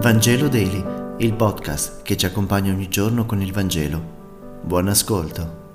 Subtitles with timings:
[0.00, 0.84] Vangelo Daily,
[1.18, 4.60] il podcast che ci accompagna ogni giorno con il Vangelo.
[4.62, 5.66] Buon ascolto.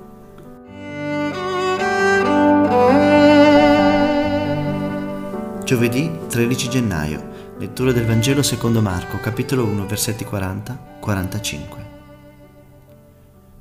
[5.65, 11.61] Giovedì 13 gennaio, lettura del Vangelo secondo Marco, capitolo 1, versetti 40-45.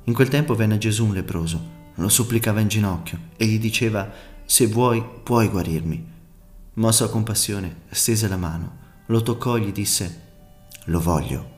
[0.05, 1.61] In quel tempo venne Gesù un leproso,
[1.95, 4.09] lo supplicava in ginocchio e gli diceva,
[4.45, 6.11] se vuoi, puoi guarirmi.
[6.75, 8.77] Mosso a compassione, stese la mano,
[9.07, 10.31] lo toccò e gli disse,
[10.87, 11.49] lo voglio,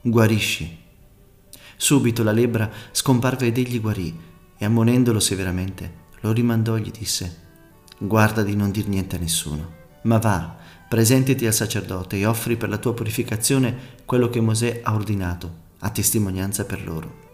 [0.00, 0.78] guarisci.
[1.76, 4.18] Subito la lebbra scomparve ed egli guarì
[4.56, 7.48] e ammonendolo severamente lo rimandò e gli disse,
[7.98, 10.56] guarda di non dir niente a nessuno, ma va,
[10.88, 15.90] presentati al sacerdote e offri per la tua purificazione quello che Mosè ha ordinato, a
[15.90, 17.28] testimonianza per loro.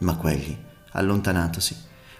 [0.00, 0.54] Ma quegli,
[0.92, 1.74] allontanatosi,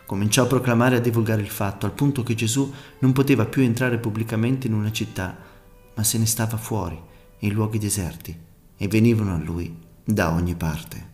[0.06, 3.62] cominciò a proclamare e a divulgare il fatto, al punto che Gesù non poteva più
[3.62, 5.36] entrare pubblicamente in una città,
[5.94, 6.98] ma se ne stava fuori,
[7.40, 8.50] in luoghi deserti
[8.82, 9.72] e venivano a lui
[10.02, 11.10] da ogni parte.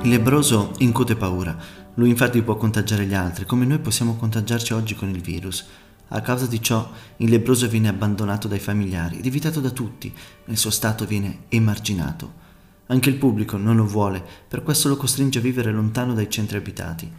[0.00, 1.54] Il lebroso incute paura,
[1.96, 5.66] lui infatti può contagiare gli altri, come noi possiamo contagiarci oggi con il virus.
[6.10, 10.12] A causa di ciò, il lebroso viene abbandonato dai familiari, evitato da tutti,
[10.46, 12.46] nel suo stato viene emarginato.
[12.86, 16.56] Anche il pubblico non lo vuole, per questo lo costringe a vivere lontano dai centri
[16.56, 17.10] abitati.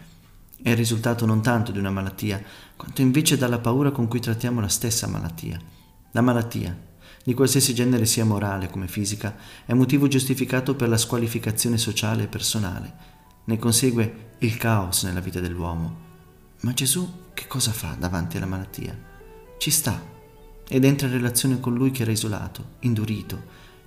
[0.61, 2.41] È il risultato non tanto di una malattia,
[2.75, 5.59] quanto invece dalla paura con cui trattiamo la stessa malattia.
[6.11, 6.75] La malattia,
[7.23, 12.27] di qualsiasi genere sia morale come fisica, è motivo giustificato per la squalificazione sociale e
[12.27, 12.93] personale.
[13.45, 16.07] Ne consegue il caos nella vita dell'uomo.
[16.61, 17.07] Ma Gesù
[17.39, 18.93] che cosa fa davanti alla malattia?
[19.57, 19.97] Ci sta
[20.67, 23.41] ed entra in relazione con lui che era isolato, indurito,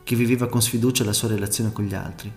[0.05, 2.33] che viveva con sfiducia la sua relazione con gli altri.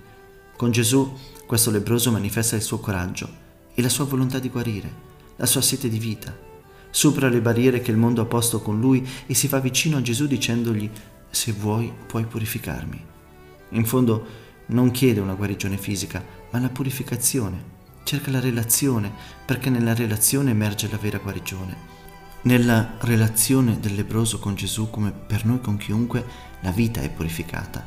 [0.57, 3.29] Con Gesù questo lebroso manifesta il suo coraggio
[3.73, 4.93] e la sua volontà di guarire,
[5.37, 6.37] la sua sete di vita.
[6.89, 10.01] Supera le barriere che il mondo ha posto con lui e si fa vicino a
[10.01, 10.91] Gesù dicendogli
[11.29, 13.05] se vuoi puoi purificarmi.
[13.69, 14.25] In fondo
[14.67, 16.21] non chiede una guarigione fisica,
[16.51, 17.71] ma la purificazione
[18.05, 19.11] cerca la relazione,
[19.45, 21.93] perché nella relazione emerge la vera guarigione.
[22.43, 26.23] Nella relazione del lebroso con Gesù, come per noi con chiunque,
[26.61, 27.83] la vita è purificata.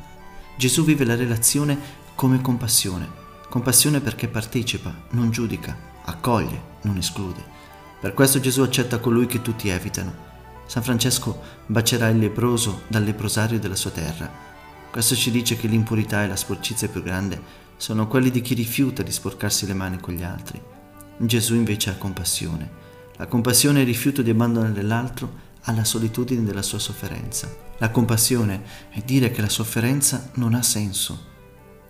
[0.56, 1.78] Gesù vive la relazione
[2.16, 3.08] come compassione,
[3.48, 7.56] compassione perché partecipa, non giudica, accoglie, non esclude.
[8.00, 10.26] Per questo Gesù accetta colui che tutti evitano.
[10.66, 14.28] San Francesco bacerà il lebroso dal leprosario della sua terra.
[14.90, 19.02] Questo ci dice che l'impurità e la sporcizia più grande sono quelli di chi rifiuta
[19.02, 20.60] di sporcarsi le mani con gli altri.
[21.16, 22.68] Gesù invece ha compassione.
[23.16, 27.48] La compassione è il rifiuto di abbandonare l'altro alla solitudine della sua sofferenza.
[27.78, 31.26] La compassione è dire che la sofferenza non ha senso.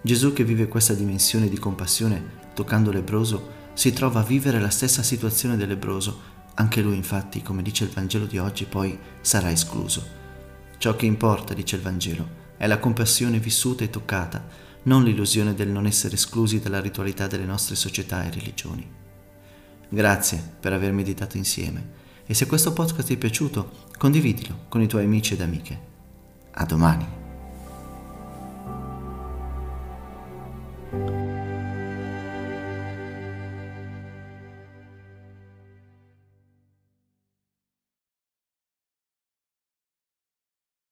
[0.03, 5.03] Gesù che vive questa dimensione di compassione toccando lebroso si trova a vivere la stessa
[5.03, 6.37] situazione del lebroso.
[6.55, 10.16] Anche lui infatti, come dice il Vangelo di oggi, poi sarà escluso.
[10.76, 15.69] Ciò che importa, dice il Vangelo, è la compassione vissuta e toccata non l'illusione del
[15.69, 18.91] non essere esclusi dalla ritualità delle nostre società e religioni.
[19.91, 24.88] Grazie per aver meditato insieme e se questo podcast ti è piaciuto, condividilo con i
[24.88, 25.81] tuoi amici ed amiche.
[26.53, 27.18] A domani.